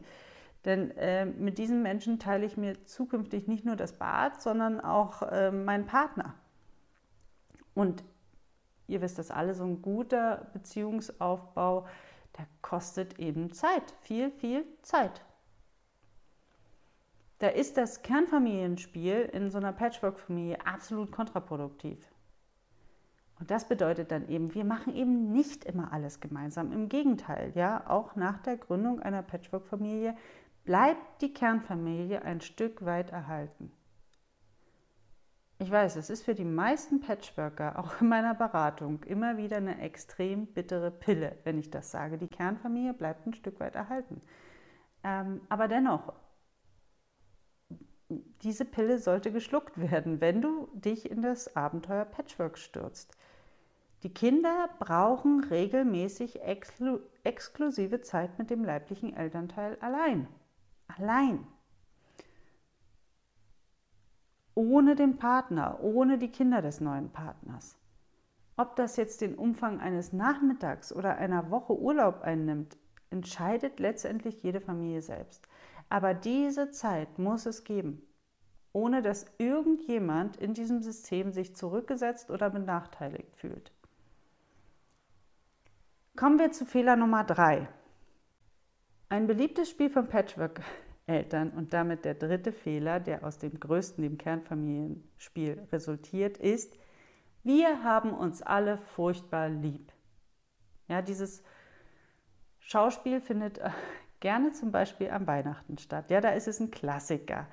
Denn 0.65 0.91
äh, 0.97 1.25
mit 1.25 1.57
diesen 1.57 1.81
Menschen 1.81 2.19
teile 2.19 2.45
ich 2.45 2.57
mir 2.57 2.85
zukünftig 2.85 3.47
nicht 3.47 3.65
nur 3.65 3.75
das 3.75 3.93
Bad, 3.93 4.41
sondern 4.41 4.79
auch 4.81 5.23
äh, 5.23 5.51
meinen 5.51 5.85
Partner. 5.85 6.35
Und 7.73 8.03
ihr 8.87 9.01
wisst 9.01 9.17
das 9.17 9.31
alle, 9.31 9.55
so 9.55 9.63
ein 9.63 9.81
guter 9.81 10.47
Beziehungsaufbau 10.53 11.87
der 12.37 12.47
kostet 12.61 13.19
eben 13.19 13.51
Zeit, 13.51 13.93
viel, 14.01 14.31
viel 14.31 14.65
Zeit. 14.81 15.23
Da 17.39 17.49
ist 17.49 17.77
das 17.77 18.01
Kernfamilienspiel 18.01 19.29
in 19.31 19.51
so 19.51 19.57
einer 19.57 19.73
Patchwork-Familie 19.73 20.65
absolut 20.65 21.11
kontraproduktiv. 21.11 22.11
Und 23.39 23.51
das 23.51 23.67
bedeutet 23.67 24.11
dann 24.11 24.27
eben, 24.27 24.55
wir 24.55 24.65
machen 24.65 24.95
eben 24.95 25.31
nicht 25.31 25.63
immer 25.63 25.93
alles 25.93 26.19
gemeinsam. 26.19 26.71
Im 26.71 26.89
Gegenteil, 26.89 27.51
ja, 27.53 27.87
auch 27.87 28.15
nach 28.15 28.39
der 28.39 28.57
Gründung 28.57 28.99
einer 28.99 29.21
Patchwork-Familie 29.21 30.15
bleibt 30.65 31.21
die 31.21 31.33
Kernfamilie 31.33 32.23
ein 32.23 32.41
Stück 32.41 32.83
weit 32.83 33.11
erhalten. 33.11 33.71
Ich 35.59 35.71
weiß, 35.71 35.95
es 35.95 36.11
ist 36.11 36.23
für 36.23 36.35
die 36.35 36.45
meisten 36.45 36.99
Patchworker, 36.99 37.79
auch 37.79 37.99
in 37.99 38.09
meiner 38.09 38.35
Beratung, 38.35 39.03
immer 39.05 39.37
wieder 39.37 39.57
eine 39.57 39.81
extrem 39.81 40.45
bittere 40.45 40.91
Pille, 40.91 41.35
wenn 41.45 41.57
ich 41.57 41.71
das 41.71 41.89
sage. 41.89 42.19
Die 42.19 42.27
Kernfamilie 42.27 42.93
bleibt 42.93 43.25
ein 43.25 43.33
Stück 43.33 43.59
weit 43.59 43.75
erhalten. 43.75 44.21
Ähm, 45.03 45.41
aber 45.49 45.67
dennoch, 45.67 46.13
diese 48.09 48.65
Pille 48.65 48.99
sollte 48.99 49.31
geschluckt 49.31 49.79
werden, 49.79 50.21
wenn 50.21 50.41
du 50.41 50.69
dich 50.73 51.09
in 51.09 51.21
das 51.21 51.55
Abenteuer 51.55 52.05
Patchwork 52.05 52.57
stürzt. 52.57 53.17
Die 54.03 54.13
Kinder 54.13 54.69
brauchen 54.79 55.43
regelmäßig 55.43 56.41
exklu 56.41 56.99
exklusive 57.23 58.01
Zeit 58.01 58.37
mit 58.37 58.49
dem 58.51 58.63
leiblichen 58.63 59.13
Elternteil 59.13 59.77
allein. 59.81 60.27
Allein. 60.87 61.47
Ohne 64.57 64.95
den 64.95 65.17
Partner, 65.17 65.77
ohne 65.83 66.17
die 66.17 66.31
Kinder 66.31 66.63
des 66.63 66.81
neuen 66.81 67.11
Partners. 67.11 67.77
Ob 68.57 68.75
das 68.75 68.97
jetzt 68.97 69.21
den 69.21 69.35
Umfang 69.35 69.79
eines 69.79 70.13
Nachmittags 70.13 70.91
oder 70.91 71.17
einer 71.17 71.51
Woche 71.51 71.79
Urlaub 71.79 72.23
einnimmt, 72.23 72.75
entscheidet 73.11 73.79
letztendlich 73.79 74.41
jede 74.41 74.59
Familie 74.59 75.03
selbst. 75.03 75.47
Aber 75.89 76.15
diese 76.15 76.71
Zeit 76.71 77.19
muss 77.19 77.45
es 77.45 77.65
geben, 77.65 78.01
ohne 78.73 79.03
dass 79.03 79.27
irgendjemand 79.37 80.37
in 80.37 80.55
diesem 80.55 80.81
System 80.81 81.31
sich 81.31 81.55
zurückgesetzt 81.55 82.31
oder 82.31 82.49
benachteiligt 82.49 83.35
fühlt. 83.37 83.71
Kommen 86.15 86.39
wir 86.39 86.51
zu 86.51 86.65
Fehler 86.65 86.95
Nummer 86.95 87.23
drei. 87.23 87.69
Ein 89.09 89.27
beliebtes 89.27 89.69
Spiel 89.69 89.91
von 89.91 90.07
Patchwork 90.07 90.61
Eltern. 91.07 91.49
Und 91.51 91.73
damit 91.73 92.05
der 92.05 92.13
dritte 92.13 92.51
Fehler, 92.51 92.99
der 92.99 93.23
aus 93.23 93.39
dem 93.39 93.59
größten, 93.59 94.03
dem 94.03 94.17
Kernfamilienspiel 94.17 95.67
resultiert, 95.71 96.37
ist, 96.37 96.77
wir 97.43 97.83
haben 97.83 98.11
uns 98.11 98.41
alle 98.41 98.77
furchtbar 98.77 99.49
lieb. 99.49 99.91
Ja, 100.89 101.01
dieses 101.01 101.43
Schauspiel 102.59 103.21
findet 103.21 103.57
äh, 103.59 103.69
gerne 104.19 104.51
zum 104.51 104.71
Beispiel 104.71 105.09
am 105.09 105.27
Weihnachten 105.27 105.77
statt. 105.77 106.11
Ja, 106.11 106.21
da 106.21 106.31
ist 106.31 106.47
es 106.47 106.59
ein 106.59 106.71
Klassiker. 106.71 107.47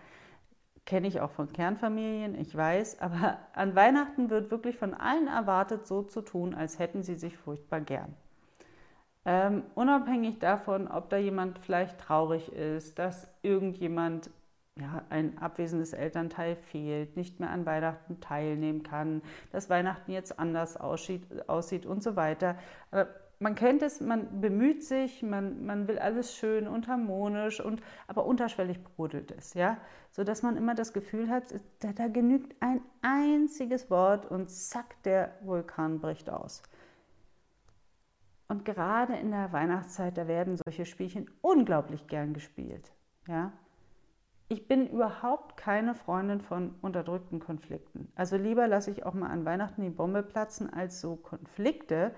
Kenne 0.84 1.06
ich 1.06 1.20
auch 1.20 1.30
von 1.30 1.52
Kernfamilien, 1.52 2.38
ich 2.38 2.54
weiß, 2.54 3.00
aber 3.00 3.38
an 3.54 3.74
Weihnachten 3.74 4.28
wird 4.28 4.50
wirklich 4.50 4.76
von 4.76 4.92
allen 4.92 5.28
erwartet, 5.28 5.86
so 5.86 6.02
zu 6.02 6.20
tun, 6.20 6.54
als 6.54 6.78
hätten 6.78 7.02
sie 7.02 7.14
sich 7.14 7.36
furchtbar 7.36 7.80
gern. 7.80 8.14
Ähm, 9.26 9.62
unabhängig 9.74 10.38
davon, 10.38 10.88
ob 10.88 11.08
da 11.08 11.16
jemand 11.16 11.58
vielleicht 11.58 11.98
traurig 11.98 12.52
ist, 12.52 12.98
dass 12.98 13.26
irgendjemand, 13.42 14.30
ja, 14.78 15.02
ein 15.08 15.38
abwesendes 15.38 15.92
Elternteil 15.94 16.56
fehlt, 16.56 17.16
nicht 17.16 17.40
mehr 17.40 17.50
an 17.50 17.64
Weihnachten 17.64 18.20
teilnehmen 18.20 18.82
kann, 18.82 19.22
dass 19.50 19.70
Weihnachten 19.70 20.10
jetzt 20.10 20.38
anders 20.38 20.76
aussieht, 20.76 21.48
aussieht 21.48 21.86
und 21.86 22.02
so 22.02 22.16
weiter. 22.16 22.56
Aber 22.90 23.08
man 23.38 23.54
kennt 23.54 23.82
es, 23.82 24.00
man 24.00 24.40
bemüht 24.40 24.84
sich, 24.84 25.22
man, 25.22 25.64
man 25.64 25.88
will 25.88 25.98
alles 25.98 26.36
schön 26.36 26.68
und 26.68 26.88
harmonisch, 26.88 27.60
und, 27.60 27.82
aber 28.06 28.26
unterschwellig 28.26 28.82
brodelt 28.82 29.30
es, 29.32 29.54
ja, 29.54 29.78
sodass 30.10 30.42
man 30.42 30.56
immer 30.56 30.74
das 30.74 30.92
Gefühl 30.92 31.28
hat, 31.28 31.44
da, 31.80 31.92
da 31.92 32.08
genügt 32.08 32.54
ein 32.60 32.80
einziges 33.02 33.90
Wort 33.90 34.30
und 34.30 34.50
zack, 34.50 35.02
der 35.04 35.34
Vulkan 35.42 36.00
bricht 36.00 36.30
aus. 36.30 36.62
Und 38.48 38.64
gerade 38.64 39.14
in 39.14 39.30
der 39.30 39.52
Weihnachtszeit, 39.52 40.16
da 40.16 40.28
werden 40.28 40.56
solche 40.56 40.84
Spielchen 40.84 41.30
unglaublich 41.40 42.06
gern 42.06 42.34
gespielt. 42.34 42.92
Ja? 43.26 43.52
Ich 44.48 44.68
bin 44.68 44.86
überhaupt 44.86 45.56
keine 45.56 45.94
Freundin 45.94 46.40
von 46.40 46.74
unterdrückten 46.82 47.40
Konflikten. 47.40 48.12
Also 48.14 48.36
lieber 48.36 48.68
lasse 48.68 48.90
ich 48.90 49.06
auch 49.06 49.14
mal 49.14 49.30
an 49.30 49.44
Weihnachten 49.44 49.82
die 49.82 49.90
Bombe 49.90 50.22
platzen, 50.22 50.70
als 50.70 51.00
so 51.00 51.16
Konflikte 51.16 52.14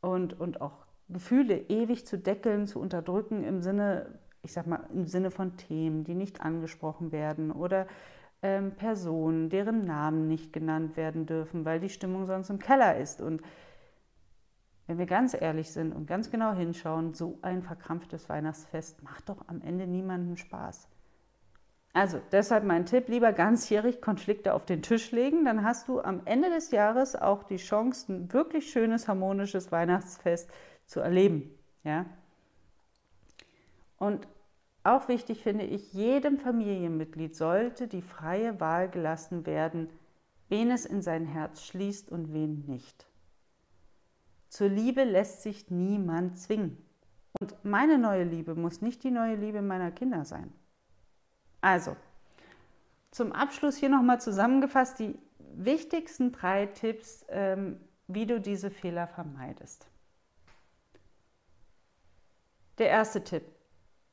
und, 0.00 0.38
und 0.38 0.60
auch 0.60 0.86
Gefühle 1.08 1.56
ewig 1.68 2.06
zu 2.06 2.16
deckeln, 2.16 2.66
zu 2.66 2.80
unterdrücken 2.80 3.42
im 3.42 3.60
Sinne, 3.60 4.18
ich 4.42 4.52
sag 4.52 4.66
mal, 4.66 4.86
im 4.92 5.06
Sinne 5.06 5.30
von 5.30 5.56
Themen, 5.56 6.04
die 6.04 6.14
nicht 6.14 6.40
angesprochen 6.40 7.10
werden 7.10 7.50
oder 7.50 7.86
ähm, 8.42 8.72
Personen, 8.72 9.50
deren 9.50 9.84
Namen 9.84 10.28
nicht 10.28 10.52
genannt 10.52 10.96
werden 10.96 11.26
dürfen, 11.26 11.64
weil 11.64 11.80
die 11.80 11.88
Stimmung 11.88 12.26
sonst 12.26 12.50
im 12.50 12.58
Keller 12.60 12.96
ist. 12.96 13.20
Und 13.20 13.42
wenn 14.92 14.98
wir 14.98 15.06
ganz 15.06 15.32
ehrlich 15.32 15.70
sind 15.70 15.94
und 15.94 16.06
ganz 16.06 16.30
genau 16.30 16.52
hinschauen, 16.52 17.14
so 17.14 17.38
ein 17.40 17.62
verkrampftes 17.62 18.28
Weihnachtsfest 18.28 19.02
macht 19.02 19.30
doch 19.30 19.48
am 19.48 19.62
Ende 19.62 19.86
niemandem 19.86 20.36
Spaß. 20.36 20.86
Also 21.94 22.20
deshalb 22.30 22.64
mein 22.64 22.84
Tipp, 22.84 23.08
lieber 23.08 23.32
ganzjährig 23.32 24.02
Konflikte 24.02 24.52
auf 24.52 24.66
den 24.66 24.82
Tisch 24.82 25.10
legen, 25.10 25.46
dann 25.46 25.64
hast 25.64 25.88
du 25.88 26.02
am 26.02 26.20
Ende 26.26 26.50
des 26.50 26.72
Jahres 26.72 27.16
auch 27.16 27.42
die 27.44 27.56
Chance, 27.56 28.12
ein 28.12 28.32
wirklich 28.34 28.70
schönes, 28.70 29.08
harmonisches 29.08 29.72
Weihnachtsfest 29.72 30.50
zu 30.84 31.00
erleben. 31.00 31.50
Ja? 31.84 32.04
Und 33.96 34.28
auch 34.84 35.08
wichtig 35.08 35.42
finde 35.42 35.64
ich, 35.64 35.94
jedem 35.94 36.36
Familienmitglied 36.36 37.34
sollte 37.34 37.88
die 37.88 38.02
freie 38.02 38.60
Wahl 38.60 38.90
gelassen 38.90 39.46
werden, 39.46 39.88
wen 40.50 40.70
es 40.70 40.84
in 40.84 41.00
sein 41.00 41.24
Herz 41.24 41.62
schließt 41.62 42.12
und 42.12 42.34
wen 42.34 42.66
nicht. 42.66 43.06
Zur 44.52 44.68
Liebe 44.68 45.04
lässt 45.04 45.40
sich 45.40 45.70
niemand 45.70 46.38
zwingen. 46.38 46.76
Und 47.40 47.64
meine 47.64 47.96
neue 47.96 48.24
Liebe 48.24 48.54
muss 48.54 48.82
nicht 48.82 49.02
die 49.02 49.10
neue 49.10 49.34
Liebe 49.34 49.62
meiner 49.62 49.90
Kinder 49.90 50.26
sein. 50.26 50.52
Also, 51.62 51.96
zum 53.12 53.32
Abschluss 53.32 53.78
hier 53.78 53.88
nochmal 53.88 54.20
zusammengefasst 54.20 54.98
die 54.98 55.18
wichtigsten 55.54 56.32
drei 56.32 56.66
Tipps, 56.66 57.24
ähm, 57.30 57.80
wie 58.08 58.26
du 58.26 58.42
diese 58.42 58.70
Fehler 58.70 59.06
vermeidest. 59.06 59.88
Der 62.76 62.90
erste 62.90 63.24
Tipp. 63.24 63.44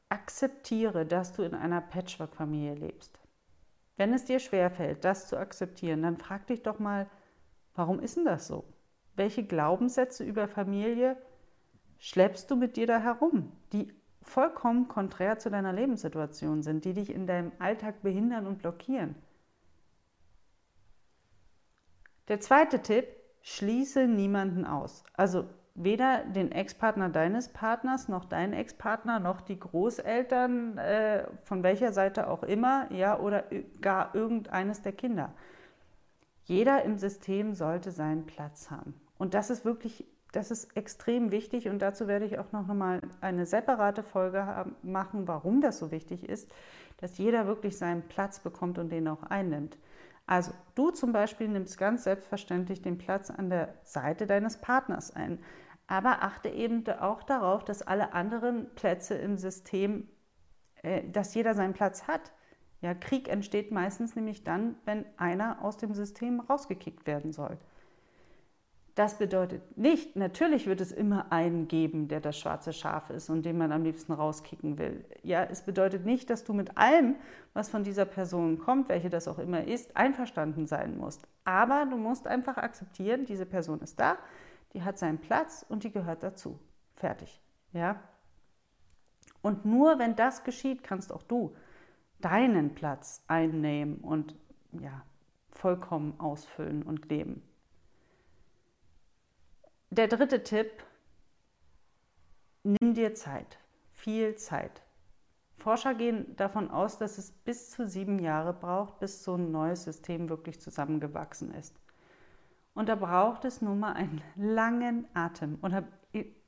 Akzeptiere, 0.08 1.06
dass 1.06 1.34
du 1.34 1.44
in 1.44 1.54
einer 1.54 1.82
Patchwork-Familie 1.82 2.76
lebst. 2.76 3.20
Wenn 3.98 4.14
es 4.14 4.24
dir 4.24 4.40
schwerfällt, 4.40 5.04
das 5.04 5.28
zu 5.28 5.36
akzeptieren, 5.36 6.02
dann 6.02 6.16
frag 6.16 6.48
dich 6.48 6.64
doch 6.64 6.80
mal, 6.80 7.10
warum 7.76 8.00
ist 8.00 8.16
denn 8.16 8.24
das 8.24 8.48
so? 8.48 8.64
Welche 9.20 9.44
Glaubenssätze 9.44 10.24
über 10.24 10.48
Familie 10.48 11.18
schleppst 11.98 12.50
du 12.50 12.56
mit 12.56 12.78
dir 12.78 12.88
da 12.88 13.00
herum, 13.00 13.52
die 13.74 13.94
vollkommen 14.22 14.88
konträr 14.88 15.38
zu 15.40 15.50
deiner 15.50 15.74
Lebenssituation 15.74 16.62
sind, 16.62 16.86
die 16.86 16.94
dich 16.94 17.14
in 17.14 17.28
deinem 17.28 17.52
Alltag 17.60 18.02
behindern 18.02 18.48
und 18.48 18.60
blockieren? 18.60 19.16
Der 22.30 22.40
zweite 22.40 22.82
Tipp, 22.82 23.08
schließe 23.42 24.08
niemanden 24.08 24.64
aus. 24.64 25.04
Also 25.16 25.50
weder 25.76 26.24
den 26.24 26.54
Ex-Partner 26.54 27.10
deines 27.10 27.50
Partners, 27.50 28.08
noch 28.08 28.24
deinen 28.24 28.54
Ex-Partner, 28.54 29.20
noch 29.20 29.42
die 29.42 29.60
Großeltern, 29.60 30.78
äh, 30.78 31.28
von 31.44 31.62
welcher 31.62 31.92
Seite 31.92 32.30
auch 32.30 32.44
immer, 32.44 32.90
ja, 32.94 33.20
oder 33.20 33.44
gar 33.82 34.16
irgendeines 34.16 34.82
der 34.82 34.94
Kinder. 34.94 35.34
Jeder 36.46 36.84
im 36.84 36.98
System 36.98 37.54
sollte 37.54 37.92
seinen 37.92 38.26
Platz 38.26 38.72
haben. 38.72 38.94
Und 39.20 39.34
das 39.34 39.50
ist 39.50 39.66
wirklich, 39.66 40.06
das 40.32 40.50
ist 40.50 40.76
extrem 40.78 41.32
wichtig 41.32 41.68
und 41.68 41.80
dazu 41.80 42.08
werde 42.08 42.26
ich 42.26 42.40
auch 42.40 42.52
noch 42.54 42.66
mal 42.68 43.02
eine 43.20 43.46
separate 43.46 44.02
Folge 44.02 44.66
machen, 44.82 45.28
warum 45.28 45.60
das 45.62 45.78
so 45.78 45.92
wichtig 45.92 46.28
ist, 46.28 46.50
dass 46.98 47.18
jeder 47.18 47.46
wirklich 47.46 47.78
seinen 47.78 48.02
Platz 48.08 48.40
bekommt 48.40 48.80
und 48.80 48.90
den 48.90 49.10
auch 49.10 49.24
einnimmt. 49.24 49.78
Also 50.26 50.54
du 50.76 50.92
zum 50.92 51.12
Beispiel 51.12 51.50
nimmst 51.50 51.78
ganz 51.78 52.06
selbstverständlich 52.06 52.82
den 52.82 52.98
Platz 52.98 53.30
an 53.30 53.50
der 53.50 53.74
Seite 53.84 54.26
deines 54.26 54.58
Partners 54.58 55.14
ein, 55.14 55.40
aber 55.88 56.24
achte 56.24 56.48
eben 56.50 56.88
auch 56.88 57.22
darauf, 57.24 57.66
dass 57.66 57.82
alle 57.82 58.14
anderen 58.14 58.74
Plätze 58.76 59.16
im 59.16 59.38
System, 59.38 60.08
äh, 60.82 61.04
dass 61.10 61.34
jeder 61.34 61.56
seinen 61.56 61.74
Platz 61.74 62.08
hat. 62.08 62.32
Ja, 62.80 62.94
Krieg 62.94 63.28
entsteht 63.28 63.72
meistens 63.72 64.16
nämlich 64.16 64.46
dann, 64.46 64.76
wenn 64.86 65.04
einer 65.18 65.62
aus 65.62 65.76
dem 65.76 65.94
System 65.94 66.40
rausgekickt 66.40 67.06
werden 67.06 67.34
soll. 67.34 67.58
Das 69.00 69.18
bedeutet 69.18 69.78
nicht, 69.78 70.18
natürlich 70.18 70.68
wird 70.68 70.82
es 70.82 70.92
immer 70.92 71.32
einen 71.32 71.70
geben, 71.70 72.10
der 72.10 72.20
das 72.20 72.38
schwarze 72.38 72.74
Schaf 72.74 73.10
ist 73.12 73.30
und 73.30 73.44
den 73.44 73.58
man 73.58 73.72
am 73.72 73.82
liebsten 73.82 74.12
rauskicken 74.12 74.78
will. 74.78 75.06
Ja, 75.24 75.42
es 75.46 75.62
bedeutet 75.62 76.06
nicht, 76.06 76.30
dass 76.30 76.44
du 76.44 76.52
mit 76.52 76.78
allem, 76.78 77.16
was 77.54 77.70
von 77.70 77.86
dieser 77.86 78.04
Person 78.04 78.60
kommt, 78.60 78.90
welche 78.90 79.10
das 79.10 79.30
auch 79.30 79.40
immer 79.40 79.64
ist, 79.64 79.96
einverstanden 79.96 80.68
sein 80.68 80.98
musst. 80.98 81.30
Aber 81.46 81.86
du 81.90 81.96
musst 81.96 82.28
einfach 82.28 82.58
akzeptieren, 82.58 83.24
diese 83.24 83.46
Person 83.46 83.80
ist 83.80 84.02
da, 84.02 84.18
die 84.74 84.84
hat 84.84 85.00
seinen 85.00 85.20
Platz 85.20 85.66
und 85.70 85.86
die 85.86 85.92
gehört 85.92 86.22
dazu. 86.22 86.60
Fertig. 86.98 87.40
Ja? 87.72 88.02
Und 89.42 89.64
nur 89.64 89.98
wenn 89.98 90.18
das 90.18 90.44
geschieht, 90.44 90.84
kannst 90.84 91.14
auch 91.14 91.24
du 91.24 91.56
deinen 92.20 92.76
Platz 92.76 93.24
einnehmen 93.30 94.00
und 94.00 94.36
ja, 94.74 95.06
vollkommen 95.52 96.20
ausfüllen 96.20 96.84
und 96.84 97.08
leben. 97.10 97.49
Der 99.92 100.08
dritte 100.08 100.44
Tipp, 100.44 100.70
nimm 102.64 102.94
dir 102.94 103.16
Zeit, 103.16 103.58
viel 103.88 104.36
Zeit. 104.36 104.84
Forscher 105.58 105.96
gehen 105.96 106.36
davon 106.36 106.70
aus, 106.70 107.00
dass 107.00 107.18
es 107.18 107.32
bis 107.32 107.72
zu 107.72 107.88
sieben 107.88 108.20
Jahre 108.20 108.54
braucht, 108.54 109.00
bis 109.00 109.24
so 109.24 109.34
ein 109.34 109.52
neues 109.52 109.86
System 109.86 110.30
wirklich 110.30 110.62
zusammengewachsen 110.62 111.52
ist. 111.56 111.76
Und 112.76 112.88
da 112.88 112.94
braucht 112.94 113.46
es 113.46 113.64
nun 113.64 113.80
mal 113.80 113.94
einen 113.94 114.22
langen 114.36 115.08
Atem 115.16 115.58
oder 115.64 115.84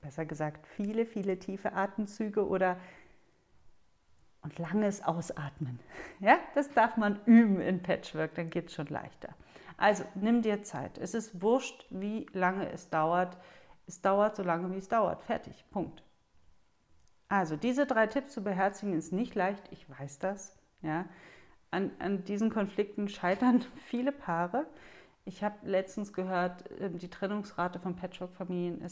besser 0.02 0.26
gesagt 0.26 0.68
viele, 0.68 1.08
viele 1.08 1.40
tiefe 1.40 1.74
Atemzüge 1.74 2.48
oder 2.48 2.78
und 4.44 4.58
langes 4.60 5.04
Ausatmen. 5.04 5.80
Ja, 6.20 6.38
das 6.54 6.72
darf 6.72 6.98
man 6.98 7.20
üben 7.26 7.60
in 7.60 7.82
Patchwork, 7.82 8.36
dann 8.36 8.52
geht 8.52 8.68
es 8.68 8.76
schon 8.76 8.86
leichter. 8.88 9.30
Also 9.78 10.04
nimm 10.14 10.44
dir 10.44 10.62
Zeit. 10.62 11.00
Es 11.00 11.16
ist 11.16 11.42
wurscht, 11.42 11.88
wie 11.90 12.28
lange 12.34 12.72
es 12.72 12.92
dauert. 12.92 13.40
Es 13.88 14.00
dauert 14.00 14.36
so 14.36 14.44
lange, 14.44 14.72
wie 14.72 14.78
es 14.78 14.88
dauert. 14.88 15.24
Fertig. 15.24 15.66
Punkt. 15.72 16.04
Also 17.28 17.56
diese 17.56 17.88
drei 17.88 18.06
Tipps 18.06 18.34
zu 18.34 18.44
beherzigen 18.44 18.94
ist 18.94 19.12
nicht 19.12 19.34
leicht. 19.34 19.64
Ich 19.72 19.90
weiß 19.90 20.20
das. 20.20 20.56
Ja. 20.84 21.06
An, 21.72 21.90
an 21.98 22.24
diesen 22.26 22.52
Konflikten 22.52 23.08
scheitern 23.08 23.66
viele 23.88 24.12
Paare. 24.12 24.68
Ich 25.26 25.44
habe 25.44 25.56
letztens 25.64 26.14
gehört, 26.14 26.66
ähm, 26.80 27.00
die 27.00 27.10
Trennungsrate 27.10 27.80
von 27.80 27.96
Patchwork-Familien 27.96 28.86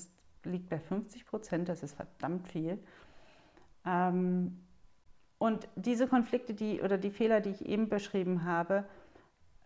liegt 0.44 0.70
bei 0.70 0.80
50 0.80 1.28
Prozent. 1.28 1.70
Das 1.70 1.84
ist 1.84 1.94
verdammt 1.96 2.48
viel. 2.48 2.80
Ähm, 3.86 4.60
und 5.39 5.67
diese 5.75 6.08
Konflikte, 6.08 6.54
die 6.54 6.82
oder 6.82 6.97
die 6.97 7.10
Fehler, 7.10 7.39
die 7.41 7.49
ich 7.52 7.65
eben 7.65 7.89
beschrieben 7.89 8.43
habe, 8.43 8.86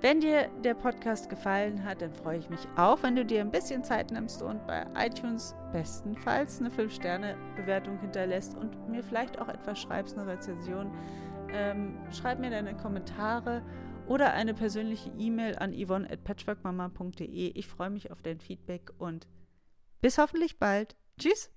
Wenn 0.00 0.20
dir 0.20 0.50
der 0.62 0.74
Podcast 0.74 1.28
gefallen 1.28 1.84
hat, 1.84 2.00
dann 2.00 2.12
freue 2.12 2.38
ich 2.38 2.48
mich 2.48 2.60
auch, 2.76 3.02
wenn 3.02 3.16
du 3.16 3.24
dir 3.24 3.40
ein 3.40 3.50
bisschen 3.50 3.82
Zeit 3.82 4.12
nimmst 4.12 4.40
und 4.40 4.64
bei 4.68 4.86
iTunes 4.94 5.56
bestenfalls 5.72 6.60
eine 6.60 6.70
5-Sterne-Bewertung 6.70 7.98
hinterlässt 7.98 8.56
und 8.56 8.88
mir 8.88 9.02
vielleicht 9.02 9.40
auch 9.40 9.48
etwas 9.48 9.80
schreibst, 9.80 10.16
eine 10.16 10.28
Rezension. 10.28 10.92
Ähm, 11.52 11.98
schreib 12.12 12.38
mir 12.38 12.50
deine 12.50 12.76
Kommentare 12.76 13.62
oder 14.08 14.32
eine 14.32 14.54
persönliche 14.54 15.10
E-Mail 15.18 15.56
an 15.56 15.72
yvonne.patchworkmama.de. 15.72 17.48
Ich 17.50 17.66
freue 17.66 17.90
mich 17.90 18.10
auf 18.10 18.22
dein 18.22 18.40
Feedback 18.40 18.92
und 18.98 19.26
bis 20.00 20.18
hoffentlich 20.18 20.58
bald. 20.58 20.96
Tschüss! 21.18 21.50